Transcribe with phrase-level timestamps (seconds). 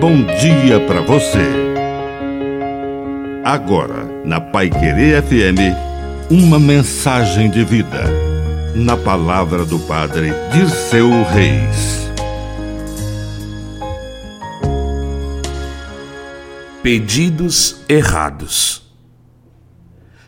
[0.00, 1.64] bom dia para você.
[3.44, 8.04] Agora, na Pai Querer FM, uma mensagem de vida.
[8.74, 12.10] Na palavra do Padre de seu Reis.
[16.82, 18.82] Pedidos errados.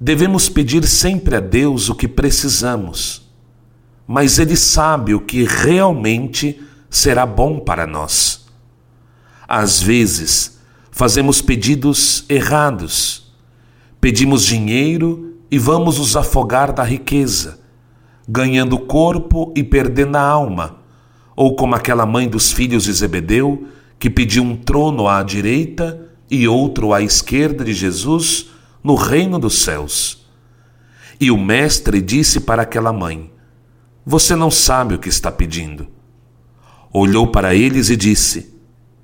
[0.00, 3.30] Devemos pedir sempre a Deus o que precisamos,
[4.06, 8.39] mas Ele sabe o que realmente será bom para nós.
[9.52, 10.60] Às vezes,
[10.92, 13.34] fazemos pedidos errados.
[14.00, 17.58] Pedimos dinheiro e vamos nos afogar da riqueza,
[18.28, 20.76] ganhando corpo e perdendo a alma,
[21.34, 23.66] ou como aquela mãe dos filhos de Zebedeu,
[23.98, 28.50] que pediu um trono à direita e outro à esquerda de Jesus
[28.84, 30.28] no reino dos céus.
[31.20, 33.32] E o mestre disse para aquela mãe:
[34.06, 35.88] Você não sabe o que está pedindo.
[36.92, 38.59] Olhou para eles e disse: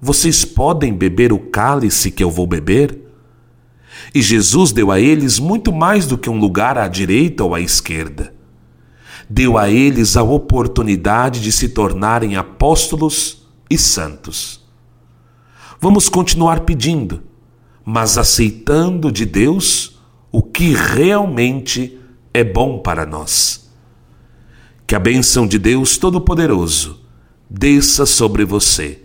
[0.00, 2.98] Vocês podem beber o cálice que eu vou beber?
[4.14, 7.60] E Jesus deu a eles muito mais do que um lugar à direita ou à
[7.60, 8.32] esquerda.
[9.28, 14.66] Deu a eles a oportunidade de se tornarem apóstolos e santos.
[15.78, 17.22] Vamos continuar pedindo,
[17.84, 20.00] mas aceitando de Deus
[20.32, 21.98] o que realmente
[22.32, 23.70] é bom para nós.
[24.86, 27.00] Que a bênção de Deus Todo-Poderoso
[27.48, 29.04] desça sobre você,